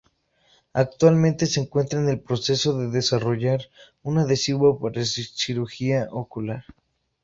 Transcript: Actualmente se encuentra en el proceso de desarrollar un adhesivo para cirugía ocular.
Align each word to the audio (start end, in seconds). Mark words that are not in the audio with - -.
Actualmente 0.73 1.45
se 1.45 1.59
encuentra 1.59 1.99
en 1.99 2.09
el 2.09 2.19
proceso 2.19 2.75
de 2.75 2.89
desarrollar 2.89 3.69
un 4.01 4.17
adhesivo 4.17 4.79
para 4.79 5.05
cirugía 5.05 6.07
ocular. 6.09 6.65